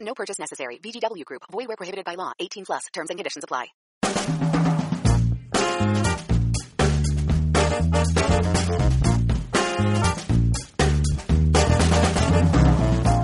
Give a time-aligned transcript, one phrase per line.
[0.00, 0.78] No purchase necessary.
[0.78, 1.42] VGW Group.
[1.50, 2.32] Void where prohibited by law.
[2.40, 2.82] 18 plus.
[2.92, 3.66] Terms and conditions apply.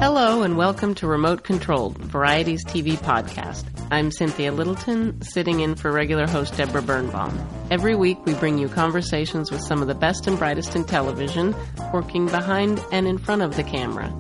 [0.01, 3.65] Hello and welcome to Remote Controlled, Variety's TV podcast.
[3.91, 7.49] I'm Cynthia Littleton, sitting in for regular host Deborah Birnbaum.
[7.71, 11.55] Every week we bring you conversations with some of the best and brightest in television,
[11.93, 14.15] working behind and in front of the camera.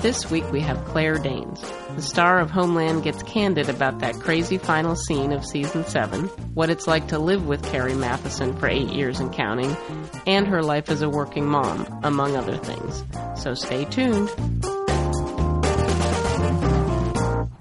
[0.00, 1.62] This week we have Claire Danes.
[1.96, 6.70] The star of Homeland gets candid about that crazy final scene of season 7, what
[6.70, 9.76] it's like to live with Carrie Mathison for eight years and counting,
[10.26, 13.04] and her life as a working mom, among other things.
[13.42, 14.28] So stay tuned.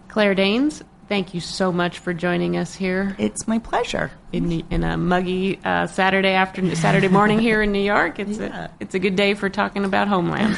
[0.08, 4.12] Claire Danes, thank you so much for joining us here It's my pleasure.
[4.32, 8.20] in, in a muggy uh, Saturday afternoon, Saturday morning here in New York.
[8.20, 8.66] It's Yeah.
[8.66, 10.56] a it's a good day for talking about Homeland.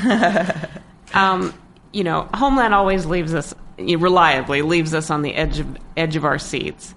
[1.14, 1.54] um,
[1.94, 6.26] you know, Homeland always leaves us reliably leaves us on the edge of edge of
[6.26, 6.94] our seats.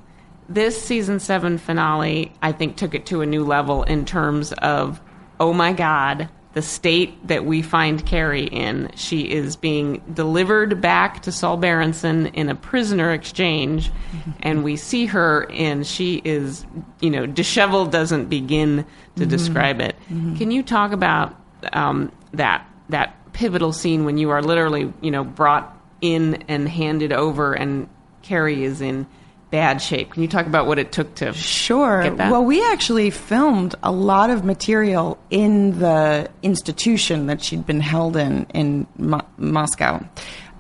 [0.48, 5.00] This season seven finale, I think, took it to a new level in terms of,
[5.40, 8.90] oh my God, the state that we find Carrie in.
[8.94, 14.30] She is being delivered back to Saul Berenson in a prisoner exchange, mm-hmm.
[14.40, 16.66] and we see her, and she is,
[17.00, 18.84] you know, disheveled doesn't begin
[19.16, 19.30] to mm-hmm.
[19.30, 19.96] describe it.
[20.10, 20.36] Mm-hmm.
[20.36, 21.34] Can you talk about
[21.72, 27.12] um, that that pivotal scene when you are literally, you know, brought in and handed
[27.12, 27.88] over, and
[28.22, 29.06] Carrie is in
[29.50, 30.12] bad shape?
[30.12, 32.02] Can you talk about what it took to Sure.
[32.02, 32.32] get that?
[32.32, 38.16] Well, we actually filmed a lot of material in the institution that she'd been held
[38.16, 40.00] in in Mo- Moscow.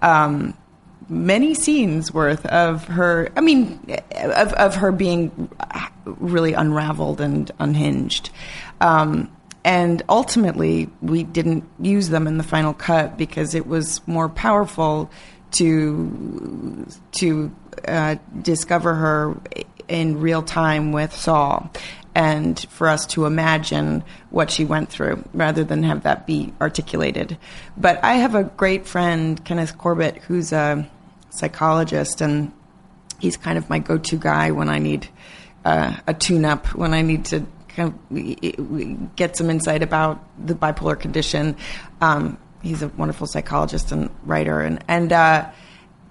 [0.02, 0.54] Um,
[1.08, 3.30] many scenes worth of her.
[3.36, 3.80] I mean,
[4.12, 5.48] of of her being
[6.04, 8.30] really unraveled and unhinged.
[8.80, 9.30] Um,
[9.64, 15.10] and ultimately, we didn't use them in the final cut because it was more powerful
[15.52, 17.54] to to
[17.88, 19.36] uh, discover her
[19.88, 21.70] in real time with Saul,
[22.14, 27.38] and for us to imagine what she went through rather than have that be articulated.
[27.76, 30.88] But I have a great friend, Kenneth Corbett, who's a
[31.30, 32.52] psychologist, and
[33.18, 35.08] he's kind of my go-to guy when I need
[35.64, 40.98] uh, a tune-up, when I need to kind of get some insight about the bipolar
[40.98, 41.56] condition.
[42.00, 45.50] Um, he's a wonderful psychologist and writer, and and uh,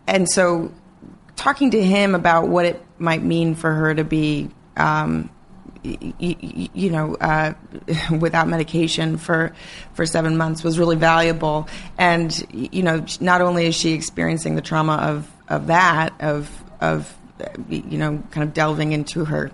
[0.08, 0.72] and so
[1.36, 4.50] talking to him about what it might mean for her to be.
[4.78, 5.30] Um,
[5.84, 7.54] y- y- you know, uh,
[8.20, 9.54] without medication for
[9.94, 11.68] for seven months was really valuable.
[11.98, 17.16] And you know, not only is she experiencing the trauma of of that, of of
[17.70, 19.52] you know, kind of delving into her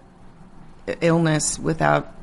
[1.01, 2.13] illness without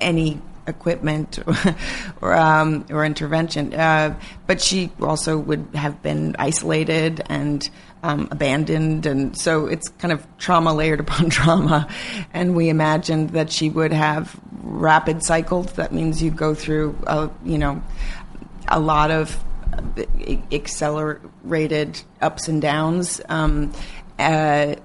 [0.00, 1.38] any equipment
[2.20, 3.74] or um, or intervention.
[3.74, 7.68] Uh, but she also would have been isolated and
[8.02, 11.88] um, abandoned, and so it's kind of trauma layered upon trauma.
[12.32, 15.72] And we imagined that she would have rapid cycles.
[15.72, 17.82] That means you go through, a, you know,
[18.68, 19.42] a lot of
[20.52, 23.20] accelerated ups and downs.
[23.28, 23.72] Um,
[24.18, 24.76] uh,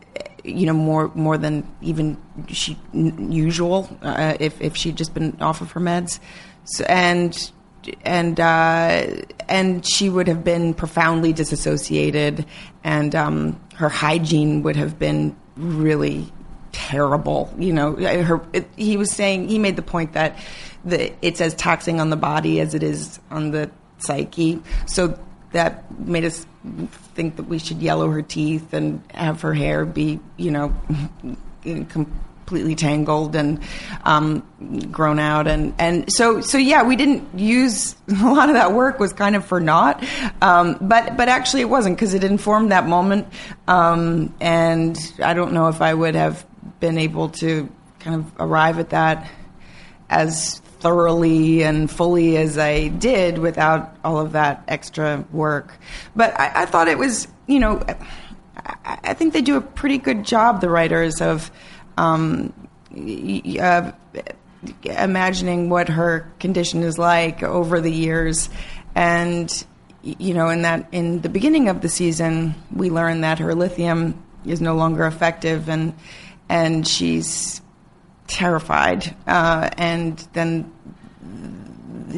[0.50, 2.18] you know, more more than even
[2.48, 3.90] she usual.
[4.02, 6.20] Uh, if if she'd just been off of her meds,
[6.66, 7.52] so, and
[8.04, 9.08] and uh,
[9.48, 12.46] and she would have been profoundly disassociated,
[12.84, 16.32] and um, her hygiene would have been really
[16.72, 17.54] terrible.
[17.58, 18.42] You know, her.
[18.54, 20.38] It, he was saying he made the point that
[20.86, 24.62] the, it's as taxing on the body as it is on the psyche.
[24.86, 25.20] So
[25.52, 26.46] that made us
[27.14, 30.76] think that we should yellow her teeth and have her hair be, you know,
[31.64, 33.60] completely tangled and
[34.04, 34.44] um,
[34.92, 39.00] grown out, and and so so yeah, we didn't use a lot of that work
[39.00, 40.04] was kind of for naught,
[40.42, 43.28] um, but but actually it wasn't because it informed that moment,
[43.68, 46.46] um, and I don't know if I would have
[46.80, 47.70] been able to
[48.00, 49.30] kind of arrive at that
[50.10, 55.78] as thoroughly and fully as I did without all of that extra work.
[56.16, 59.98] But I, I thought it was, you know, I, I think they do a pretty
[59.98, 61.52] good job, the writers, of
[61.98, 62.54] um,
[62.96, 63.92] uh,
[64.84, 68.50] imagining what her condition is like over the years.
[68.96, 69.52] And
[70.02, 74.24] you know, in that in the beginning of the season, we learn that her lithium
[74.46, 75.94] is no longer effective, and
[76.48, 77.62] and she's
[78.30, 79.14] terrified.
[79.28, 80.72] Uh, and then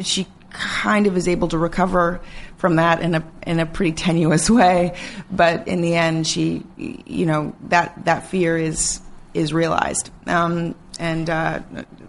[0.02, 2.20] she kind of is able to recover
[2.56, 4.96] from that in a in a pretty tenuous way,
[5.30, 9.00] but in the end, she, you know, that that fear is
[9.34, 11.60] is realized, um, and uh,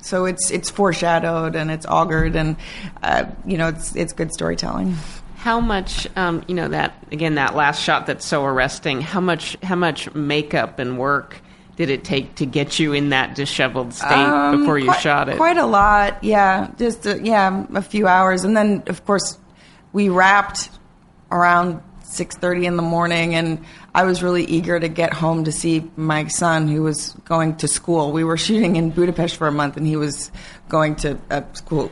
[0.01, 2.57] so it's it's foreshadowed and it's augured, and
[3.01, 4.95] uh, you know, it's it's good storytelling.
[5.37, 9.01] How much, um, you know, that again, that last shot that's so arresting.
[9.01, 11.41] How much, how much makeup and work
[11.75, 15.29] did it take to get you in that disheveled state Um, before you quite, shot
[15.29, 15.37] it?
[15.37, 16.69] Quite a lot, yeah.
[16.77, 19.37] Just uh, yeah, a few hours, and then of course
[19.91, 20.69] we wrapped
[21.31, 23.63] around six thirty in the morning, and
[23.95, 27.67] I was really eager to get home to see my son who was going to
[27.67, 28.11] school.
[28.11, 30.31] We were shooting in Budapest for a month, and he was
[30.69, 31.91] going to a school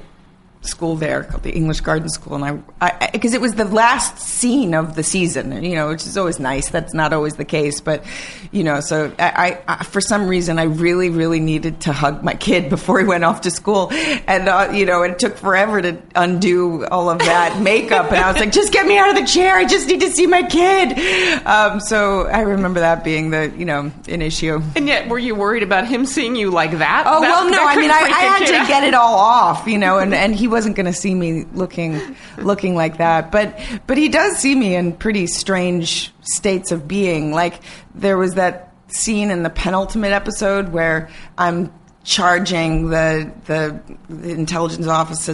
[0.61, 4.73] school there called the English Garden School, and I because it was the last scene
[4.75, 6.69] of the season, you know, which is always nice.
[6.69, 8.03] That's not always the case, but
[8.51, 12.33] you know, so I, I for some reason I really really needed to hug my
[12.35, 13.89] kid before he went off to school,
[14.27, 18.31] and uh, you know, it took forever to undo all of that makeup, and I
[18.31, 19.55] was like, just get me out of the chair.
[19.55, 21.45] I just need to see my kid.
[21.47, 24.61] Um, so I remember that being the you know an issue.
[24.75, 27.05] and yet, were you worried about him seeing you like that?
[27.07, 27.65] Oh That- well, no.
[27.65, 30.50] I mean, I, I had to get it all off, you know, and, and he
[30.51, 33.31] wasn't going to see me looking looking like that.
[33.31, 37.31] But but he does see me in pretty strange states of being.
[37.31, 37.62] Like
[37.95, 44.88] there was that scene in the penultimate episode where I'm charging the the, the intelligence
[44.88, 45.30] office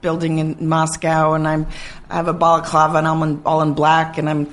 [0.00, 1.66] building in Moscow, and I'm
[2.10, 4.52] I have a balaclava and I'm in, all in black, and I'm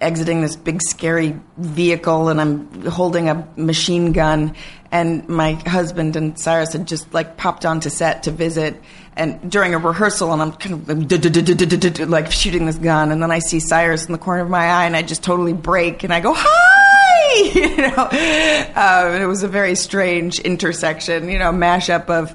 [0.00, 4.54] exiting this big scary vehicle and I'm holding a machine gun
[4.90, 8.80] and my husband and Cyrus had just like popped onto set to visit
[9.16, 13.38] and during a rehearsal and I'm kind of like shooting this gun and then I
[13.38, 16.20] see Cyrus in the corner of my eye and I just totally break and I
[16.20, 22.34] go hi you know um, it was a very strange intersection you know mashup of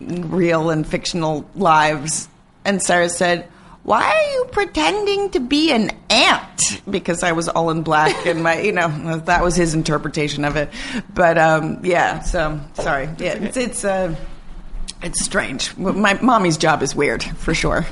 [0.00, 2.28] real and fictional lives
[2.64, 3.48] and Cyrus said
[3.82, 6.82] why are you pretending to be an ant?
[6.88, 10.56] Because I was all in black, and my, you know, that was his interpretation of
[10.56, 10.68] it.
[11.12, 13.08] But um, yeah, so sorry.
[13.18, 14.14] Yeah, it's it's uh,
[15.02, 15.76] it's strange.
[15.76, 17.86] My mommy's job is weird for sure.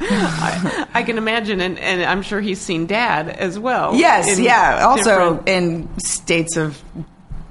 [0.00, 3.94] I, I can imagine, and, and I'm sure he's seen Dad as well.
[3.94, 4.84] yes, yeah.
[4.86, 6.82] Also different- in states of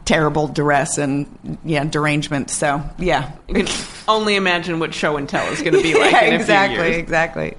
[0.05, 2.49] terrible duress and yeah derangement.
[2.51, 3.67] So yeah, you can
[4.07, 6.97] only imagine what show and tell is going to be like yeah, exactly, few years.
[6.97, 7.55] exactly.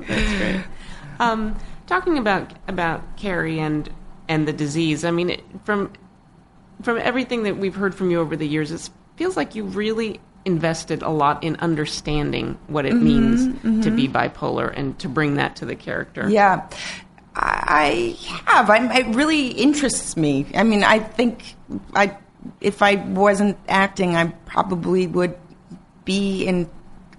[1.18, 1.56] Um,
[1.86, 3.88] talking about about Carrie and
[4.28, 5.92] and the disease, I mean, it, from
[6.82, 10.20] from everything that we've heard from you over the years, it feels like you really
[10.46, 15.34] invested a lot in understanding what it Mm-hmm, means to be bipolar and to bring
[15.34, 16.28] that to the character.
[16.30, 16.68] Yeah,
[17.34, 18.70] I I have.
[18.70, 20.46] I, it really interests me.
[20.54, 21.56] I mean, I think
[21.94, 22.16] I
[22.60, 25.36] if I wasn't acting, I probably would
[26.04, 26.70] be in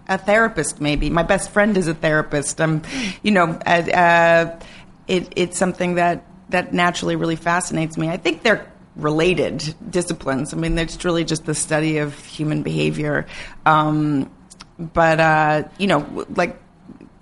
[0.07, 0.79] a therapist.
[0.81, 2.59] Maybe my best friend is a therapist.
[2.62, 2.81] Um,
[3.21, 4.59] you know, uh, uh,
[5.07, 8.09] it, it's something that that naturally really fascinates me.
[8.09, 8.65] I think they're
[8.98, 10.54] related disciplines.
[10.54, 13.28] I mean, it's really just the study of human behavior.
[13.66, 14.30] Um,
[14.78, 16.58] but uh, you know, like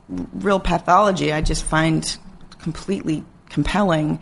[0.10, 2.18] real pathology, I just find
[2.60, 4.20] completely compelling,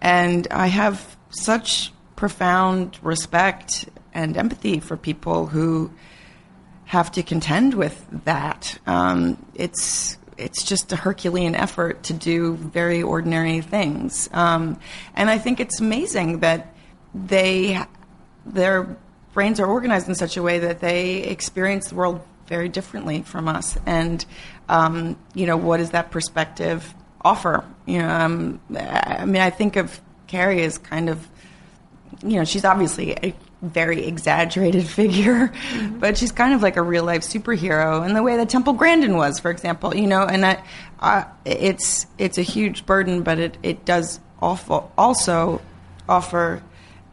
[0.00, 5.90] and I have such profound respect and empathy for people who
[6.84, 8.78] have to contend with that.
[8.86, 14.78] Um, it's it's just a Herculean effort to do very ordinary things, um,
[15.14, 16.75] and I think it's amazing that
[17.24, 17.80] they
[18.44, 18.96] their
[19.32, 23.48] brains are organized in such a way that they experience the world very differently from
[23.48, 23.76] us.
[23.86, 24.24] And
[24.68, 27.64] um, you know, what does that perspective offer?
[27.86, 31.26] You know, um, I mean, I think of Carrie as kind of
[32.22, 35.52] you know, she's obviously a very exaggerated figure,
[35.98, 39.16] but she's kind of like a real life superhero in the way that Temple Grandin
[39.16, 39.94] was, for example.
[39.94, 40.62] You know, and I,
[41.00, 45.60] uh, it's it's a huge burden, but it it does awful, also
[46.08, 46.62] offer,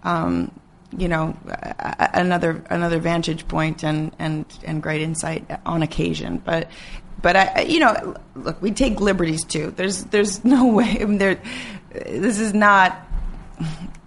[0.05, 6.41] you know, a- a- another another vantage point and and and great insight on occasion,
[6.43, 6.69] but.
[7.21, 9.71] But I, you know, look, we take liberties too.
[9.71, 10.97] There's, there's no way.
[10.99, 11.39] I mean, there,
[11.93, 13.07] this is not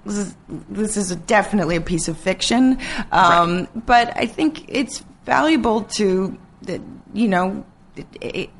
[0.05, 0.37] this is
[0.69, 2.79] this is definitely a piece of fiction,
[3.13, 6.81] um, but I think it's valuable to that
[7.13, 7.65] you know
[7.97, 8.51] it, it,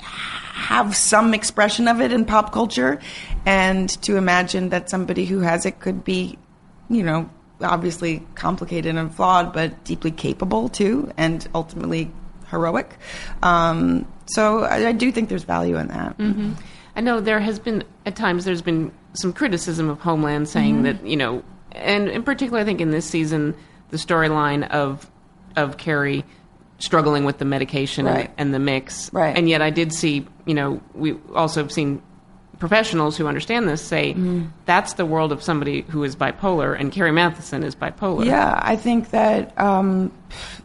[0.00, 3.00] have some expression of it in pop culture,
[3.44, 6.38] and to imagine that somebody who has it could be,
[6.88, 7.28] you know,
[7.60, 12.10] obviously complicated and flawed, but deeply capable too, and ultimately
[12.50, 12.98] heroic.
[13.42, 16.16] Um, So I, I do think there's value in that.
[16.96, 21.06] I know there has been at times there's been some criticism of Homeland saying that
[21.06, 21.42] you know,
[21.72, 23.54] and in particular, I think in this season,
[23.90, 25.08] the storyline of
[25.56, 26.24] of Carrie
[26.78, 28.26] struggling with the medication Right.
[28.26, 29.36] and, and the mix, Right.
[29.36, 32.02] And yet, I did see you know we also have seen
[32.58, 34.16] professionals who understand this say
[34.64, 38.24] that's the world of somebody who is bipolar, and Carrie Mathison is bipolar.
[38.24, 40.10] Yeah, I think that um,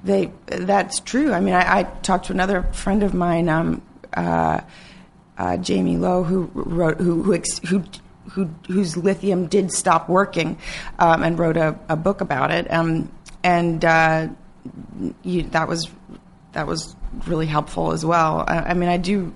[0.03, 1.33] they that's true.
[1.33, 3.81] I mean, I, I talked to another friend of mine, um,
[4.15, 4.61] uh,
[5.37, 7.83] uh, Jaime Lowe, who wrote who who, ex, who
[8.29, 10.57] who whose lithium did stop working,
[10.99, 12.71] um, and wrote a, a book about it.
[12.71, 13.11] Um,
[13.43, 14.27] and uh,
[15.23, 15.89] you, that was
[16.53, 16.95] that was
[17.27, 18.43] really helpful as well.
[18.47, 19.33] I, I mean, I do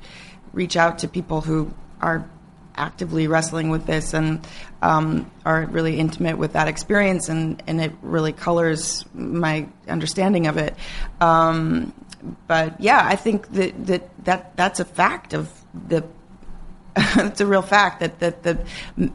[0.53, 2.29] reach out to people who are
[2.75, 4.46] actively wrestling with this and
[4.82, 10.58] um, are really intimate with that experience, and, and it really colors my understanding of
[10.58, 10.75] it.
[11.22, 11.94] Um,
[12.48, 15.51] but yeah, I think that, that, that that's a fact of
[15.88, 16.03] the
[16.98, 18.60] it's a real fact that, that the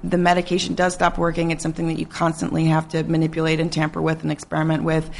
[0.04, 1.50] the medication does stop working.
[1.50, 5.10] It's something that you constantly have to manipulate and tamper with and experiment with.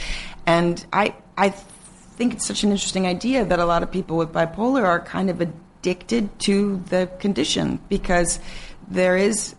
[0.46, 4.32] And I I think it's such an interesting idea that a lot of people with
[4.32, 8.40] bipolar are kind of addicted to the condition because
[8.88, 9.54] there is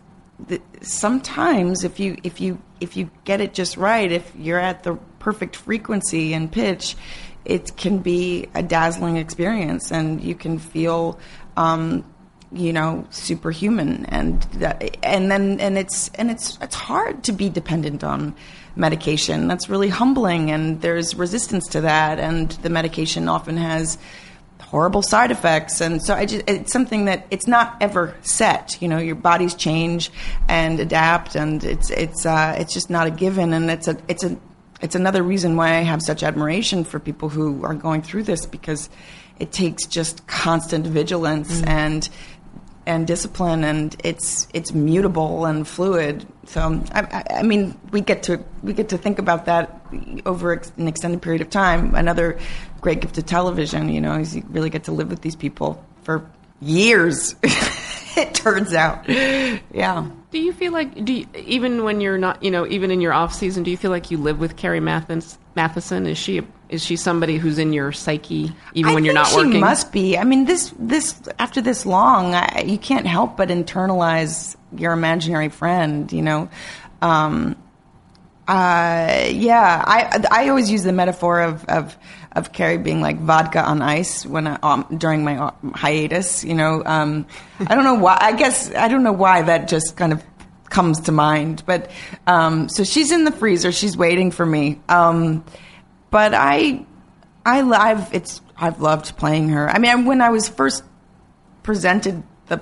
[0.81, 4.95] sometimes if you if you if you get it just right, if you're at the
[5.19, 6.95] perfect frequency and pitch,
[7.45, 11.19] it can be a dazzling experience, and you can feel.
[11.57, 12.05] Um,
[12.51, 17.49] you know superhuman and that, and then and it's and it's it's hard to be
[17.49, 18.35] dependent on
[18.75, 19.47] medication.
[19.47, 23.97] That's really humbling and there's resistance to that and the medication often has
[24.61, 25.81] horrible side effects.
[25.81, 29.53] And so I just it's something that it's not ever set you know your bodies
[29.53, 30.11] change
[30.47, 33.53] and adapt and it's it's uh, it's just not a given.
[33.53, 34.37] And it's a it's a
[34.81, 38.45] it's another reason why I have such admiration for people who are going through this
[38.45, 38.89] because
[39.39, 42.07] it takes just constant vigilance and
[42.85, 46.25] and discipline and it's it's mutable and fluid.
[46.45, 49.81] So I, I, mean we get to we get to think about that
[50.25, 51.95] over an extended period of time.
[51.95, 52.39] Another
[52.81, 55.83] great gift of television you know is you really get to live with these people
[56.03, 57.35] for years
[58.17, 59.07] it turns out.
[59.07, 60.09] Yeah.
[60.31, 63.13] Do you feel like do you, even when you're not, you know, even in your
[63.13, 66.07] off season, do you feel like you live with Carrie Mathis, Mathison?
[66.07, 69.51] Is she is she somebody who's in your psyche even I when you're not working?
[69.51, 70.17] She must be.
[70.17, 75.49] I mean, this this after this long, I, you can't help but internalize your imaginary
[75.49, 76.11] friend.
[76.11, 76.49] You know,
[77.01, 77.57] um,
[78.47, 79.83] uh, yeah.
[79.85, 81.97] I I always use the metaphor of of
[82.31, 86.45] of Carrie being like vodka on ice when I, um, during my uh, hiatus.
[86.45, 87.27] You know, um,
[87.59, 88.17] I don't know why.
[88.19, 90.23] I guess I don't know why that just kind of
[90.69, 91.63] comes to mind.
[91.65, 91.91] But
[92.27, 93.73] um, so she's in the freezer.
[93.73, 94.79] She's waiting for me.
[94.87, 95.43] Um,
[96.11, 96.85] but I,
[97.45, 99.67] I I've it's I've loved playing her.
[99.67, 100.83] I mean, when I was first
[101.63, 102.61] presented the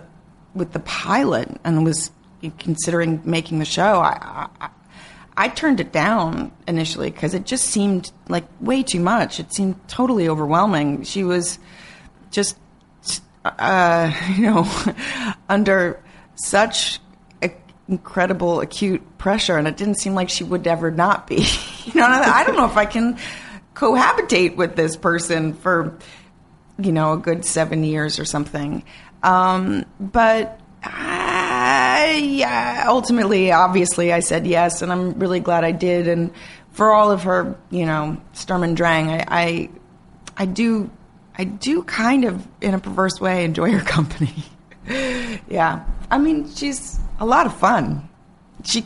[0.56, 2.12] with the pilot and was
[2.58, 4.70] considering making the show, I I,
[5.36, 9.40] I turned it down initially because it just seemed like way too much.
[9.40, 11.04] It seemed totally overwhelming.
[11.04, 11.60] She was
[12.32, 12.58] just
[13.44, 14.68] uh, you know
[15.50, 16.02] under
[16.36, 17.00] such
[17.90, 21.46] incredible acute pressure, and it didn't seem like she would ever not be.
[21.86, 23.18] you know, I don't know if I can
[23.74, 25.98] cohabitate with this person for
[26.78, 28.84] you know a good seven years or something.
[29.24, 36.08] Um, but I, yeah, ultimately, obviously, I said yes, and I'm really glad I did.
[36.08, 36.32] And
[36.72, 39.70] for all of her, you know, Sturm and Drang, I, I,
[40.38, 40.90] I do,
[41.38, 44.34] I do kind of, in a perverse way, enjoy her company.
[45.50, 48.08] yeah, I mean, she's a lot of fun.
[48.64, 48.86] She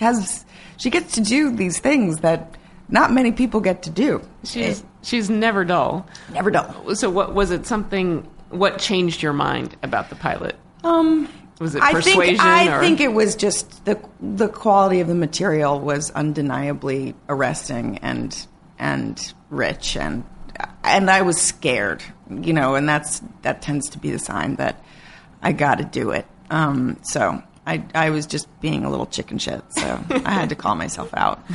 [0.00, 0.44] has,
[0.76, 2.56] she gets to do these things that
[2.88, 4.20] not many people get to do.
[4.44, 6.06] she's she's never dull.
[6.32, 6.96] never done.
[6.96, 7.66] So what was it?
[7.66, 8.28] Something?
[8.50, 10.56] What changed your mind about the pilot?
[10.84, 11.28] Um,
[11.60, 12.36] Was it I persuasion?
[12.36, 12.80] think I or?
[12.80, 18.46] think it was just the the quality of the material was undeniably arresting and
[18.78, 20.24] and rich and
[20.84, 24.84] and I was scared, you know, and that's that tends to be the sign that
[25.42, 26.26] I got to do it.
[26.50, 30.54] Um, so I I was just being a little chicken shit, so I had to
[30.54, 31.42] call myself out.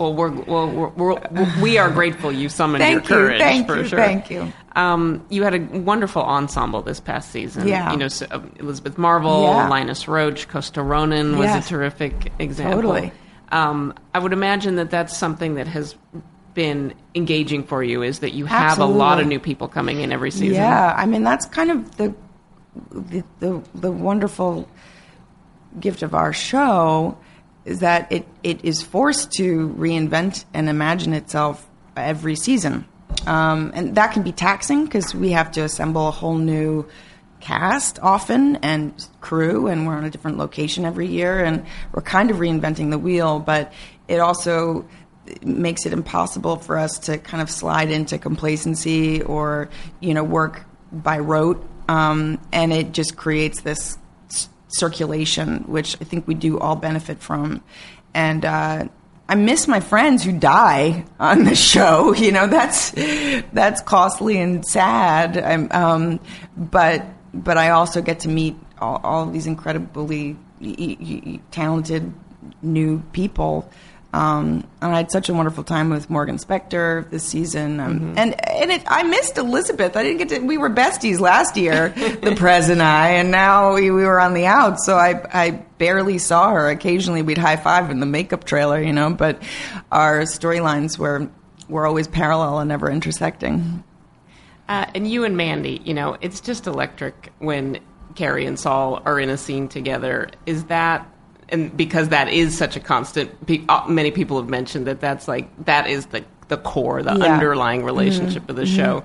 [0.00, 3.66] Well, we're, well, we're, we're, we are grateful you summoned Thank your you, courage thank
[3.66, 3.98] for you, sure.
[3.98, 4.50] thank you.
[4.74, 7.68] Um, you had a wonderful ensemble this past season.
[7.68, 7.90] Yeah.
[7.92, 9.68] You know, so, uh, Elizabeth Marvel, Yeah.
[9.68, 11.66] Linus Roach, Costa Ronin was Yes.
[11.66, 12.76] a terrific example.
[12.80, 13.12] Totally.
[13.52, 15.96] Um, I would imagine that that's something that has
[16.54, 20.12] been engaging for you is that you have a lot of new people coming in
[20.12, 20.54] every season.
[20.54, 22.14] Yeah, I mean that's kind of the
[22.90, 24.66] the the, the wonderful
[25.78, 27.18] gift of our show
[27.64, 32.84] is that it, it is forced to reinvent and imagine itself every season.
[33.26, 36.86] um, and that can be taxing because we have to assemble a whole new
[37.40, 42.30] cast often and crew, and we're on a different location every year, and we're kind
[42.30, 43.72] of reinventing the wheel, but
[44.08, 44.86] it also
[45.42, 49.68] makes it impossible for us to kind of slide into complacency or
[50.00, 53.98] you know work by rote, um, and it just creates this
[54.72, 57.62] circulation, which I think we do all benefit from,
[58.14, 58.44] and.
[58.44, 58.88] Uh,
[59.28, 62.12] I miss my friends who die on the show.
[62.18, 62.90] You know that's
[63.52, 65.38] that's costly and sad.
[65.38, 66.20] I'm, um,
[66.56, 70.36] but but I also get to meet all, all these incredibly
[71.52, 72.12] talented
[72.62, 73.70] new people.
[74.12, 78.48] Um, and I had such a wonderful time with Morgan Spector this season, um, and
[78.48, 79.96] and it, I missed Elizabeth.
[79.96, 80.38] I didn't get to.
[80.40, 81.90] We were besties last year,
[82.22, 84.80] the Prez and I, and now we, we were on the out.
[84.80, 86.68] So I I barely saw her.
[86.68, 89.10] Occasionally we'd high five in the makeup trailer, you know.
[89.10, 89.40] But
[89.92, 91.30] our storylines were
[91.68, 93.84] were always parallel and never intersecting.
[94.68, 97.80] Uh, and you and Mandy, you know, it's just electric when
[98.14, 100.30] Carrie and Saul are in a scene together.
[100.46, 101.08] Is that,
[101.52, 103.30] and because that is such a constant,
[103.68, 107.16] uh, many people have mentioned that that's like, that is the, the core, the Yeah.
[107.16, 107.32] Mm-hmm.
[107.32, 109.04] underlying relationship of the show.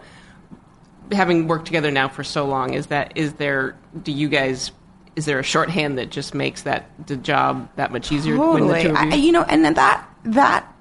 [1.11, 4.71] Having worked together now for so long, is that, is there, do you guys,
[5.15, 8.73] is there a shorthand that just makes that the job that much easier when the
[8.73, 8.83] Totally.
[8.83, 8.95] you?
[8.95, 10.71] I, you know, and then that that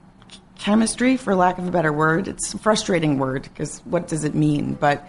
[0.58, 4.34] chemistry, for lack of a better word, it's a frustrating word because what does it
[4.34, 4.74] mean?
[4.74, 5.06] But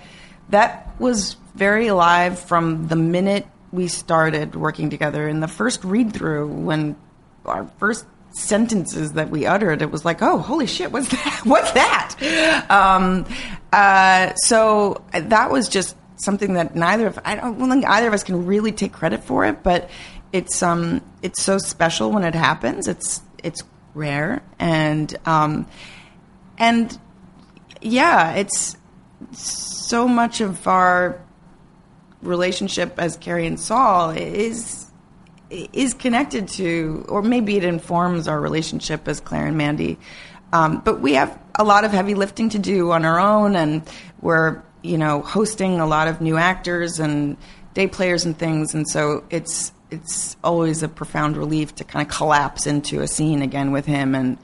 [0.50, 5.27] that was very alive from the minute we started working together.
[5.27, 6.96] In the first read through, when
[7.46, 10.91] our first sentences that we uttered, it was like, "Oh, holy shit!
[10.91, 11.41] What's that?
[11.44, 13.25] What's that?" Um,
[13.72, 18.24] uh, so that was just something that neither of I don't think either of us
[18.24, 19.89] can really take credit for it, but
[20.32, 22.88] it's um it's so special when it happens.
[22.88, 23.63] It's it's
[23.94, 25.67] rare and um
[26.58, 26.98] and
[27.82, 28.77] yeah, it's
[29.32, 31.22] so much of our
[32.25, 34.86] relationship as Carrie and Saul is
[35.50, 39.98] is connected to, or maybe it informs our relationship as Claire and Mandy.
[40.52, 43.84] Um, but we have a lot of heavy lifting to do on our own, and
[44.21, 47.38] we're you know hosting a lot of new actors and
[47.73, 52.15] day players and things, and so it's it's always a profound relief to kind of
[52.15, 54.38] collapse into a scene again with him and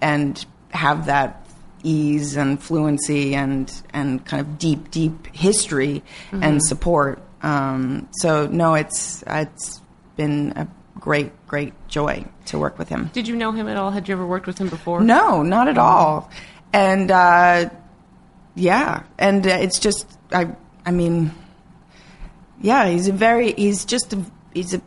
[0.00, 1.46] and have that
[1.82, 7.22] ease and fluency and and kind of deep deep history and support.
[7.42, 9.80] Um, so no, it's it's
[10.16, 13.10] been a great great joy to work with him.
[13.12, 13.90] Did you know him at all?
[13.90, 15.00] Had you ever worked with him before?
[15.00, 16.30] No, not at all.
[16.72, 17.70] And uh,
[18.54, 21.32] yeah, and uh, it's just I I mean,
[22.60, 24.82] yeah, he's a very he's just a, he's a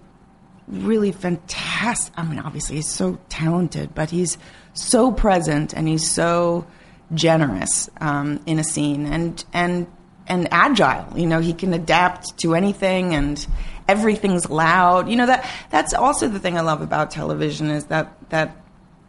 [0.67, 2.13] really fantastic.
[2.17, 4.37] I mean, obviously he's so talented, but he's
[4.73, 6.65] so present and he's so
[7.13, 9.87] generous um, in a scene and and
[10.27, 11.17] and agile.
[11.17, 13.45] You know, he can adapt to anything and
[13.87, 15.09] everything's loud.
[15.09, 18.55] You know that that's also the thing I love about television is that that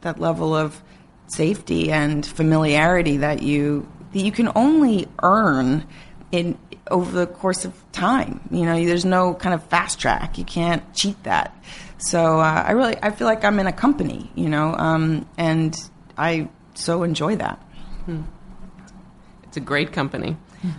[0.00, 0.80] that level of
[1.26, 5.86] safety and familiarity that you that you can only earn
[6.32, 6.58] in
[6.90, 8.40] over the course of time.
[8.50, 10.36] You know, there's no kind of fast track.
[10.38, 11.56] You can't cheat that.
[11.98, 14.30] So uh, I really I feel like I'm in a company.
[14.34, 15.76] You know, um, and
[16.16, 17.60] I so enjoy that.
[19.44, 20.36] It's a great company.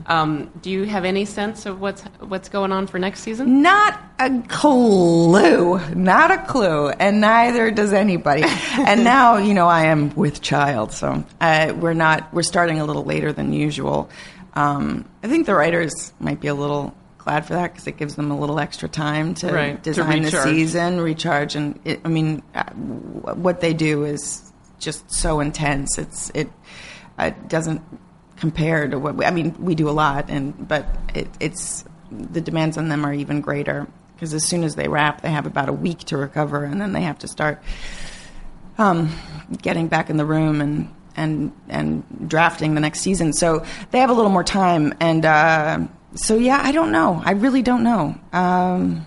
[0.08, 3.62] Um, do you have any sense of what's what's going on for next season?
[3.62, 5.80] Not a clue.
[5.94, 6.90] Not a clue.
[6.90, 8.44] And neither does anybody.
[8.78, 12.86] and now, you know, I am with child, so uh, we're not, we're starting a
[12.86, 14.10] little later than usual.
[14.56, 18.16] Um, I think the writers might be a little glad for that because it gives
[18.16, 21.56] them a little extra time to Right, to design the season, recharge.
[21.56, 25.98] And it, I mean, uh, w- what they do is just so intense.
[25.98, 26.50] It's, it,
[27.20, 27.82] it doesn't
[28.38, 29.56] compare to what we, I mean.
[29.60, 33.88] We do a lot, and but it, it's the demands on them are even greater
[34.14, 36.94] because as soon as they wrap, they have about a week to recover, and then
[36.94, 37.62] they have to start
[38.78, 39.16] um,
[39.62, 43.34] getting back in the room and and and drafting the next season.
[43.34, 47.22] So they have a little more time, and uh, so yeah, I don't know.
[47.24, 48.16] I really don't know.
[48.34, 49.06] Um,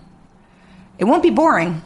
[0.99, 1.83] it won't be boring.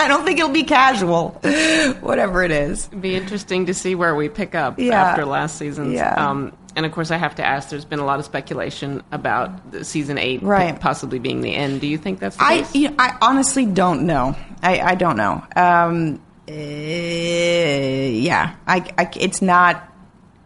[0.00, 1.28] I don't think it'll be casual,
[2.00, 2.86] whatever it is.
[2.88, 5.00] It'd be interesting to see where we pick up Yeah.
[5.02, 5.94] after last season's.
[5.94, 6.14] Yeah.
[6.14, 7.68] Um, and of course, I have to ask.
[7.70, 10.78] There's been a lot of speculation about the season eight Right.
[10.78, 11.80] possibly being the end.
[11.80, 12.74] Do you think that's the I, case?
[12.74, 14.36] you know, I honestly don't know.
[14.62, 15.42] I, I don't know.
[15.56, 19.82] Um, eh, yeah, I, I, it's not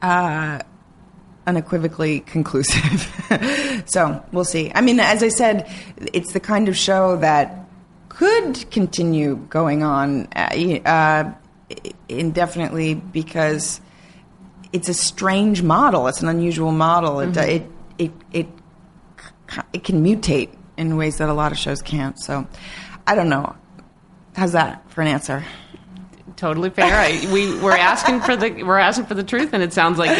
[0.02, 0.60] uh,
[1.46, 3.82] unequivocally conclusive.
[3.86, 4.72] so we'll see.
[4.74, 5.68] I mean, as I said,
[6.12, 7.63] it's the kind of show that
[8.14, 11.32] could continue going on uh, uh,
[12.08, 13.80] indefinitely because
[14.72, 16.06] it's a strange model.
[16.06, 17.16] It's an unusual model.
[17.16, 17.38] Mm-hmm.
[17.38, 18.46] It, it it it
[19.72, 22.18] it can mutate in ways that a lot of shows can't.
[22.18, 22.46] So
[23.06, 23.56] I don't know.
[24.34, 25.44] How's that for an answer?
[26.36, 26.92] Totally fair.
[26.94, 30.10] I, we we're asking for the we're asking for the truth, and it sounds like
[30.10, 30.18] it.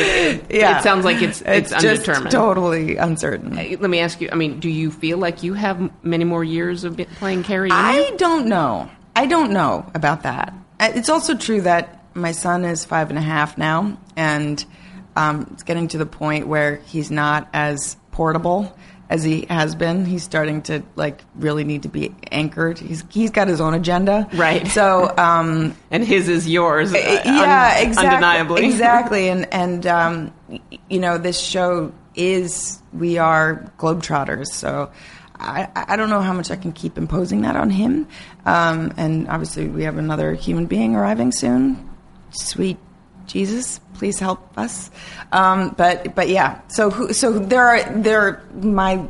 [0.49, 0.79] it, Yeah.
[0.79, 2.31] it sounds like it's it's, just undetermined.
[2.31, 3.55] totally uncertain.
[3.57, 4.29] Let me ask you.
[4.31, 7.71] I mean, do you feel like you have many more years of playing Carrie?
[7.73, 8.89] I don't know.
[9.17, 10.55] I don't know about that.
[10.81, 14.65] It's also true that my son is five and a half now, and
[15.17, 18.77] um, it's getting to the point where he's not as portable
[19.11, 20.05] as he has been.
[20.05, 22.79] He's starting to like really need to be anchored.
[22.79, 24.67] He's he's got his own agenda, Right.
[24.69, 25.13] So.
[25.17, 26.93] Um, and his is yours.
[26.93, 28.65] uh, yeah, un- exactly, undeniably.
[28.67, 29.29] exactly.
[29.29, 30.35] And and um,
[30.89, 34.91] you know, this show is we are globetrotters, so.
[35.37, 38.07] I, I don't know how much I can keep imposing that on him.
[38.47, 41.91] Um, and obviously, we have another human being arriving soon.
[42.31, 42.79] Sweet
[43.27, 44.91] Jesus, please help us.
[45.33, 48.43] Um, but but yeah, so who, so there are there.
[48.55, 49.07] My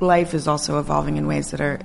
[0.00, 1.80] life is also evolving in ways that are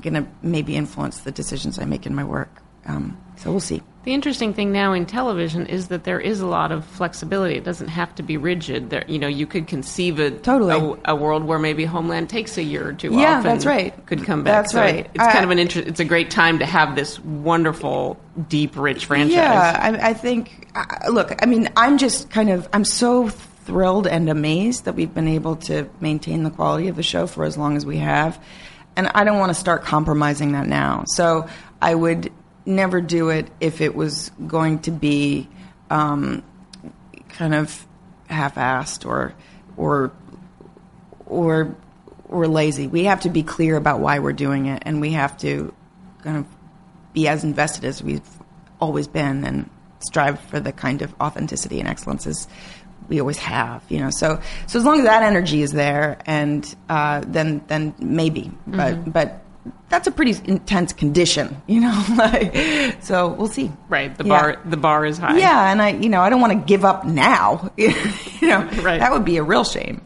[0.00, 2.62] going to maybe influence the decisions I make in my work.
[2.86, 3.82] Um, so we'll see.
[4.04, 7.54] The interesting thing now in television is that there is a lot of flexibility.
[7.54, 8.90] It doesn't have to be rigid.
[8.90, 10.96] There, you know, you could conceive a Totally.
[11.06, 13.44] a, a world where maybe Homeland takes a year or two Yeah, off.
[13.44, 13.94] and that's right.
[14.06, 14.62] Could come back.
[14.64, 15.08] That's So right.
[15.14, 15.86] It's I- kind of an interest.
[15.86, 19.36] It's a great time to have this wonderful, deep, rich franchise.
[19.36, 20.68] Yeah, I, I think.
[20.74, 22.68] Uh, look, I mean, I'm just kind of.
[22.72, 27.02] I'm so thrilled and amazed that we've been able to maintain the quality of the
[27.04, 28.42] show for as long as we have,
[28.96, 31.04] and I don't want to start compromising that now.
[31.06, 31.46] So
[31.80, 32.32] I would
[32.64, 35.48] never do it if it was going to be
[35.90, 36.42] um,
[37.28, 37.86] kind of
[38.28, 39.34] half-assed or
[39.76, 40.12] or
[41.26, 41.74] or
[42.28, 42.86] or lazy.
[42.86, 45.74] We have to be clear about why we're doing it, and we have to
[46.22, 46.46] kind of
[47.12, 48.22] be as invested as we've
[48.80, 49.68] always been, and
[50.00, 52.48] strive for the kind of authenticity and excellence as
[53.08, 53.82] we always have.
[53.88, 57.94] You know, so so as long as that energy is there, and uh, then then
[57.98, 59.38] maybe, but but.
[59.88, 62.04] That's a pretty intense condition, you know.
[62.16, 63.70] like, so we'll see.
[63.88, 64.16] Right.
[64.16, 64.40] The Yeah.
[64.40, 64.60] bar.
[64.64, 65.38] The bar is high.
[65.38, 67.70] Yeah, and I, you know, I don't want to give up now.
[67.76, 67.90] you
[68.42, 68.98] know, Right.
[69.00, 70.00] that would be a real shame.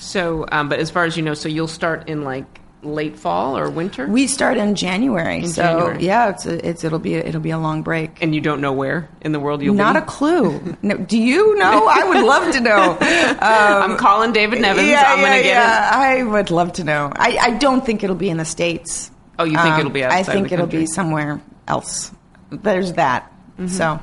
[0.00, 3.58] So, um, but as far as you know, so you'll start in like late fall
[3.58, 6.04] or winter, We start in January, so January.
[6.04, 8.22] yeah, it's a, it's it'll be a, it'll be a long break.
[8.22, 9.78] and you don't know where in the world you'll be?
[9.78, 10.00] Not be.
[10.00, 10.76] a clue.
[10.82, 11.86] No, do you know?
[11.90, 12.96] I would love to know.
[13.00, 14.88] I'm calling David Nevins.
[14.88, 15.90] yeah, I'm going to yeah, get yeah.
[15.92, 17.12] I would love to know.
[17.14, 19.10] I, I don't think it'll be in the states.
[19.38, 20.80] Oh, you think it'll be I think it'll country?
[20.80, 22.12] be somewhere else.
[22.50, 23.30] There's that.
[23.58, 23.66] Mm-hmm.
[23.68, 24.00] So,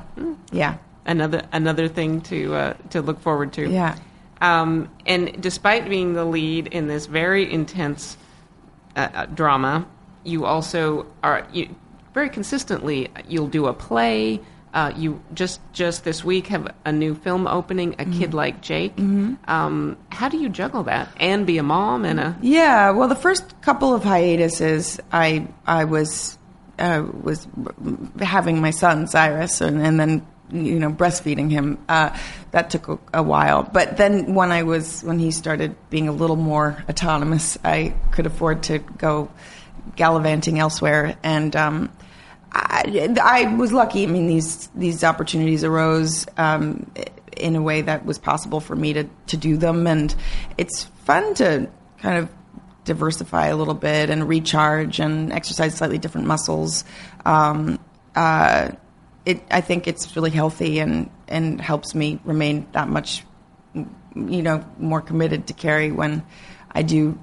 [0.51, 0.77] yeah.
[1.05, 3.67] Another another thing to uh, to look forward to.
[3.69, 3.95] yeah.
[4.39, 8.17] Um, and despite being the lead in this very intense
[8.97, 9.87] uh, uh, drama,
[10.23, 11.73] you also are you,
[12.13, 13.09] very consistently.
[13.27, 14.41] You'll do a play.
[14.73, 18.97] Uh, you just just this week have a new film opening, A Kid Like Jake.
[18.99, 23.15] Um, how do you juggle that and be a mom and a Yeah, well, the
[23.15, 26.37] first couple of hiatuses, I I was
[26.79, 27.47] uh, was
[28.19, 31.77] having my son Cyrus, and, and then you know breastfeeding him.
[31.87, 32.17] Uh,
[32.51, 36.11] that took a, a while, but then when I was when he started being a
[36.11, 39.29] little more autonomous, I could afford to go
[39.95, 41.91] gallivanting elsewhere, and um,
[42.51, 44.03] I, I was lucky.
[44.03, 46.89] I mean, these these opportunities arose um,
[47.35, 50.13] in a way that was possible for me to to do them, and
[50.57, 52.29] it's fun to kind of
[52.85, 56.85] diversify a little bit and recharge and exercise slightly different muscles.
[57.25, 57.79] Um,
[58.15, 58.71] uh,
[59.27, 63.23] it, I think it's really healthy and and helps me remain that much,
[63.75, 66.23] you know, more committed to Carrie when
[66.71, 67.19] I do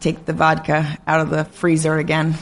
[0.00, 2.34] take the vodka out of the freezer again.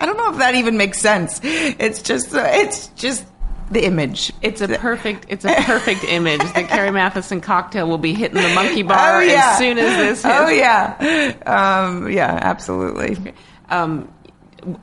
[0.00, 1.40] I don't know if that even makes sense.
[1.42, 3.24] It's just uh, it's just
[3.70, 4.32] the image.
[4.42, 5.26] It's a perfect.
[5.30, 6.40] It's a perfect image.
[6.40, 9.52] The Carrie Mathison cocktail will be hitting the monkey bar Oh, yeah.
[9.52, 10.34] as soon as this hits.
[10.38, 13.32] Oh yeah, um, yeah, absolutely.
[13.70, 14.12] Um,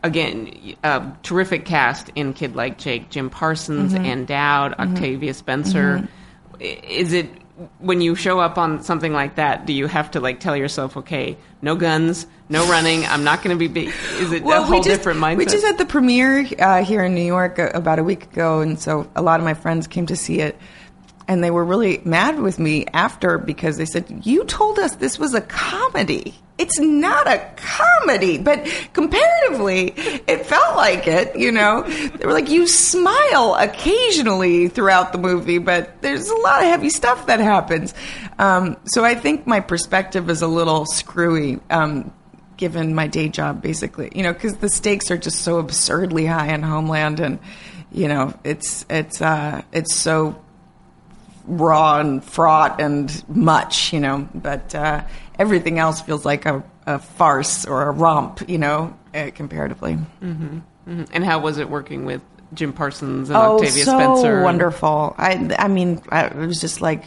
[0.03, 4.05] again, a terrific cast in Kid Like Jake: Jim Parsons, Mm-hmm.
[4.05, 6.07] Ann Dowd, Octavia Spencer.
[6.59, 7.29] I- Is it
[7.79, 9.65] when you show up on something like that?
[9.65, 13.05] Do you have to like tell yourself, okay, no guns, no running.
[13.05, 13.67] I'm not going to be.
[13.67, 13.93] Big.
[14.19, 15.37] Is it a whole just, different mindset?
[15.37, 18.79] We just had the premiere uh, here in New York about a week ago, and
[18.79, 20.57] so a lot of my friends came to see it.
[21.27, 25.17] And they were really mad with me after because they said, You told us this
[25.19, 26.35] was a comedy.
[26.57, 28.37] It's not a comedy.
[28.37, 29.93] But comparatively,
[30.27, 31.83] it felt like it, you know?
[31.83, 36.89] They were like, You smile occasionally throughout the movie, but there's a lot of heavy
[36.89, 37.93] stuff that happens.
[38.37, 41.59] Um, so I think my perspective is a little screwy.
[41.69, 42.11] Um,
[42.57, 46.53] given my day job basically you know because the stakes are just so absurdly high
[46.53, 47.39] in homeland and
[47.91, 50.39] you know it's it's uh it's so
[51.51, 54.27] raw and fraught and much, you know.
[54.33, 55.03] But uh,
[55.37, 59.97] everything else feels like a, a farce or a romp, you know, uh, comparatively.
[61.13, 62.21] And how was it working with
[62.53, 64.41] Jim Parsons and oh, Octavia so Spencer?
[64.43, 65.15] wonderful.
[65.17, 67.03] I, I mean, I, it was just like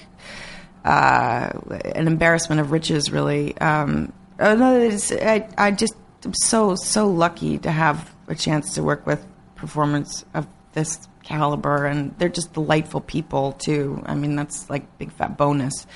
[0.85, 1.50] uh,
[1.94, 3.57] an embarrassment of riches, really.
[3.59, 9.24] Um, I, I just am so so lucky to have a chance to work with
[9.54, 14.03] performance of this caliber, and they're just delightful people too.
[14.07, 15.87] I mean, that's like big fat bonus.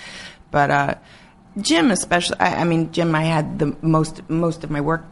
[0.50, 0.94] But uh,
[1.60, 5.04] Jim, especially, I, I mean, Jim, I had the most most of my work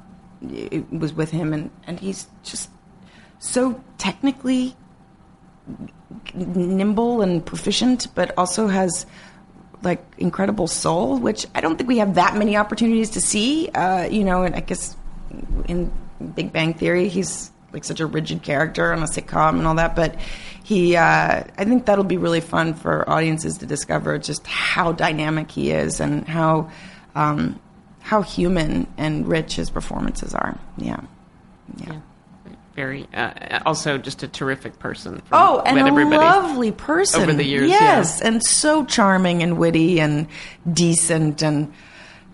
[0.51, 2.71] it was with him, and and he's just
[3.39, 4.75] so technically
[6.35, 9.07] nimble and proficient, but also has
[9.83, 13.69] like incredible soul, which I don't think we have that many opportunities to see.
[13.69, 14.97] Uh, you know, and I guess
[15.69, 15.93] in
[16.35, 19.95] Big Bang Theory, he's like such a rigid character on a sitcom and all that,
[19.95, 20.19] but
[20.65, 25.51] he, uh, I think that'll be really fun for audiences to discover just how dynamic
[25.51, 26.71] he is and how
[27.15, 27.61] um,
[28.01, 30.59] how human and rich his performances are.
[30.79, 31.01] Yeah.
[31.77, 32.01] Yeah.
[32.75, 35.19] Very, uh, also just a terrific person.
[35.19, 40.01] From Oh, and a lovely person over the years, Yes, and so charming and witty
[40.01, 40.29] and
[40.71, 41.75] decent and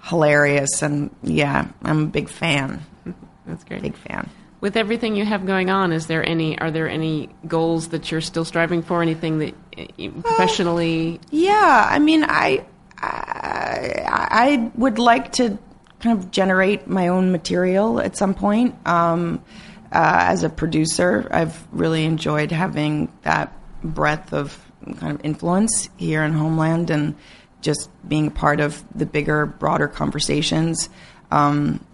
[0.05, 0.83] hilarious.
[0.83, 2.85] And yeah, I'm a big fan.
[3.47, 3.83] That's great.
[3.83, 4.31] Big fan.
[4.63, 6.57] With everything you have going on, is there any?
[6.57, 9.03] Are there any goals that you're still striving for?
[9.03, 11.19] Anything that uh, professionally?
[11.33, 12.65] Yeah, I mean, I,
[12.97, 15.59] I I would like to
[15.99, 18.77] kind of generate my own material at some point.
[18.87, 19.43] Um,
[19.91, 24.65] uh, as a producer, I've really enjoyed having that breadth of
[25.01, 27.17] kind of influence here in Homeland and
[27.63, 30.89] just being part of the bigger, broader conversations.
[31.33, 31.85] Um,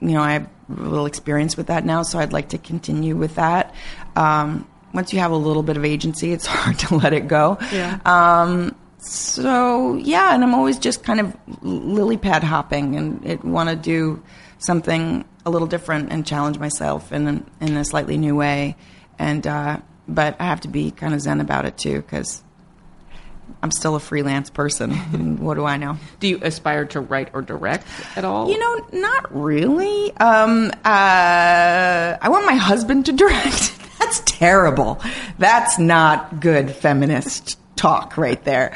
[0.00, 3.16] you know, I have a little experience with that now, so I'd like to continue
[3.16, 3.74] with that.
[4.16, 7.58] Um, once you have a little bit of agency, it's hard to let it go.
[7.72, 7.98] Yeah.
[8.04, 13.76] Um, so yeah, and I'm always just kind of lily pad hopping and want to
[13.76, 14.22] do
[14.58, 18.76] something a little different and challenge myself in a, in a slightly new way.
[19.18, 22.42] And uh, but I have to be kind of zen about it too because
[23.62, 24.92] I'm still a freelance person.
[25.38, 25.96] what do I know?
[26.20, 28.50] Do you aspire to write or direct at all?
[28.50, 30.14] You know, not really.
[30.16, 33.72] Um, uh, I want my husband to direct.
[33.98, 35.00] That's terrible.
[35.38, 38.72] That's not good feminist talk right there.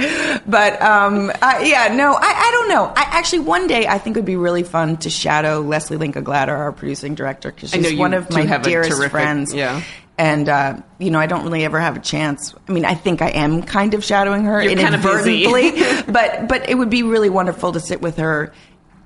[0.47, 2.85] But um, uh, yeah, no, I, I don't know.
[2.85, 6.23] I actually one day I think it would be really fun to shadow Leslie Linka
[6.23, 9.55] Glatter, our producing director, because she's one of my dearest terrific- friends.
[9.55, 9.83] yeah.
[10.19, 12.53] And uh, you know, I don't really ever have a chance.
[12.69, 15.45] I mean, I think I am kind of shadowing her You're kind of busy.
[15.45, 18.53] inadvertently, but but it would be really wonderful to sit with her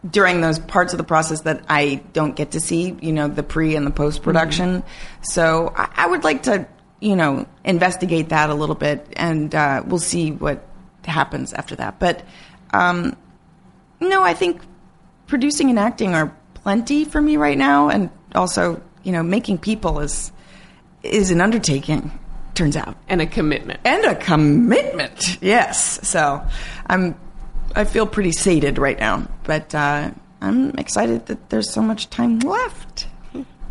[0.09, 3.43] during those parts of the process that I don't get to see, you know, the
[3.43, 4.81] pre and the post production.
[4.81, 5.23] Mm-hmm.
[5.23, 6.67] So I, I would like to,
[7.01, 10.67] you know, investigate that a little bit, and uh, we'll see what
[11.05, 11.99] happens after that.
[11.99, 12.25] But
[12.73, 13.17] um,
[14.01, 14.63] no, I think
[15.27, 20.01] producing and acting are plenty for me right now, and also, you know, making people
[20.01, 20.33] is
[21.03, 22.11] is an undertaking.
[22.55, 23.81] Turns out and a commitment.
[23.85, 25.39] and a commitment.
[25.41, 26.07] Yes.
[26.07, 26.45] So
[26.87, 27.15] I'm
[27.75, 30.11] I feel pretty sated right now, but uh,
[30.43, 33.07] I'm excited that there's so much time left.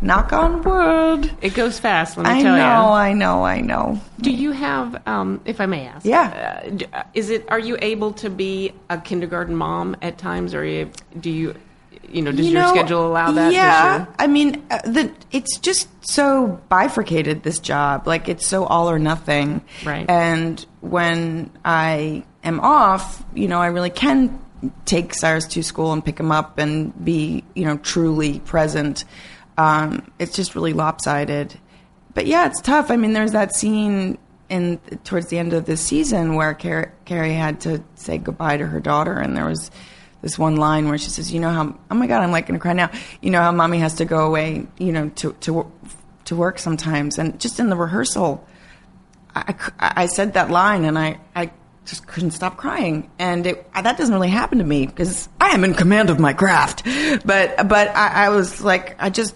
[0.00, 1.30] Knock on wood.
[1.40, 2.16] It goes fast.
[2.16, 2.62] Let me I tell know, you.
[2.64, 3.84] I know, I know.
[3.84, 4.00] I know.
[4.20, 6.64] Do you have, um, if I may ask, Yeah.
[6.92, 7.48] uh, uh, is it?
[7.48, 10.90] Are you able to be a kindergarten mom at times, or you,
[11.20, 11.54] do you,
[12.08, 13.52] you know, does You your know, schedule allow that?
[13.52, 17.42] Yeah, I mean, uh, the, it's just so bifurcated.
[17.42, 19.62] This job, like it's so all or nothing.
[19.84, 20.08] Right.
[20.08, 24.38] And when I am off, you know, I really can
[24.84, 29.04] take Cyrus to school and pick him up and be, you know, truly present.
[29.58, 31.58] Um, it's just really lopsided.
[32.14, 32.90] But yeah, it's tough.
[32.90, 37.32] I mean, there's that scene in towards the end of the season where Car- Carrie
[37.32, 39.70] had to say goodbye to her daughter, and there was
[40.22, 41.78] this one line where she says, "You know how?
[41.90, 42.90] Oh my God, I'm like going to cry now.
[43.20, 45.70] You know how mommy has to go away, you know, to to
[46.24, 48.46] to work sometimes." And just in the rehearsal,
[49.34, 51.50] I, I said that line, and I I
[51.84, 53.10] just couldn't stop crying.
[53.18, 56.32] And it, that doesn't really happen to me because I am in command of my
[56.32, 56.84] craft.
[57.24, 59.34] But but I, I was like, I just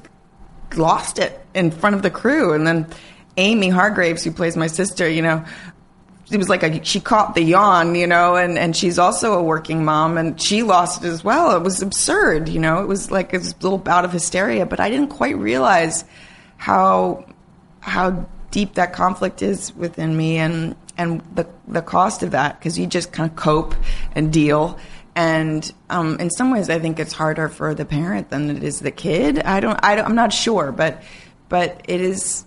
[0.77, 2.87] lost it in front of the crew, and then
[3.37, 5.45] Amy Hargreaves, who plays my sister, you know,
[6.31, 9.43] it was like a, she caught the yawn, you know, and, and she's also a
[9.43, 11.57] working mom, and she lost it as well.
[11.57, 12.83] It was absurd, you know.
[12.83, 16.05] It was like a little bout of hysteria, but I didn't quite realize
[16.57, 17.27] how
[17.81, 22.77] how deep that conflict is within me, and and the the cost of that because
[22.77, 23.75] you just kind of cope
[24.13, 24.79] and deal.
[25.15, 28.81] And um, in some ways, I think it's harder for the parent than it is
[28.81, 29.39] the kid.
[29.39, 31.03] I don't, I don't I'm not sure, but
[31.49, 32.45] but it is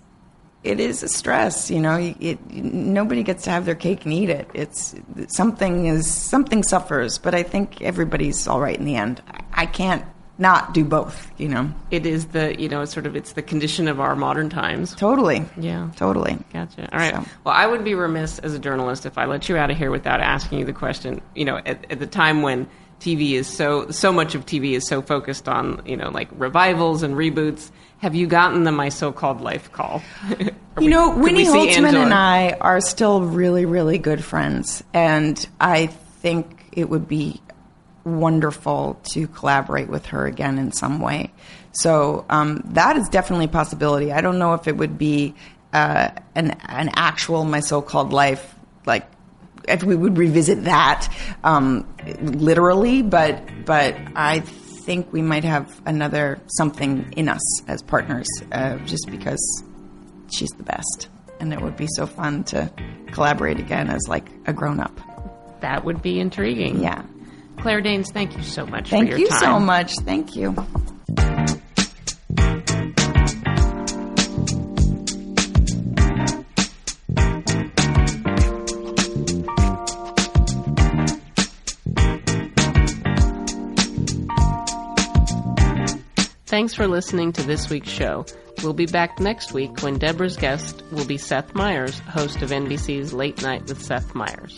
[0.63, 1.69] it is a stress.
[1.72, 4.50] You know, it, nobody gets to have their cake and eat it.
[4.54, 4.95] It's
[5.30, 9.22] something is something suffers, but I think everybody's all right in the end.
[9.54, 10.06] I, can't
[10.38, 11.30] not do both.
[11.38, 14.15] You know, It is the, you know, it's sort of, it's the condition of our
[14.15, 14.95] modern times.
[14.95, 15.43] totally.
[15.58, 15.91] Yeah.
[15.98, 16.38] totally.
[16.54, 16.89] Gotcha.
[16.93, 17.13] All right.
[17.15, 19.78] So- Well, I would be remiss as a journalist if I let you out of
[19.78, 21.22] here without asking you the question.
[21.36, 22.67] You know, at, at the time when
[23.02, 27.02] TV is so so much of TV is so focused on you know like revivals
[27.02, 27.72] and reboots.
[27.99, 30.01] Have you gotten the my so-called life call?
[30.79, 35.88] You know, we Winnie Holzman and I are still really, really good friends, and I
[35.88, 37.41] think it would be
[38.05, 41.33] wonderful to collaborate with her again in some way.
[41.73, 44.13] So um, that is definitely a possibility.
[44.13, 45.35] I don't know if it would be
[45.73, 49.05] uh, an an actual my so-called life like
[49.67, 51.85] if we would revisit that um,
[52.21, 54.39] literally, but but I
[54.89, 59.63] think we might have another something in us as partners, uh, just because
[60.32, 62.71] she's the best, and it would be so fun to
[63.12, 64.99] collaborate again as like a grown up.
[65.60, 66.82] That would be intriguing.
[66.82, 67.04] Yeah.
[67.58, 69.39] Claire Danes, thank you so much Thank for your you time.
[69.39, 69.93] so much.
[69.99, 70.56] Thank you.
[86.49, 88.25] Thanks for listening to this week's show.
[88.63, 93.13] We'll be back next week when Deborah's guest will be Seth Meyers, host of NBC's
[93.13, 94.57] Late Night with Seth Meyers.